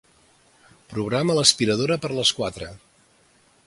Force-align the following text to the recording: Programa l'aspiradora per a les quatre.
Programa 0.93 1.37
l'aspiradora 1.41 2.01
per 2.07 2.13
a 2.13 2.19
les 2.21 2.35
quatre. 2.41 2.75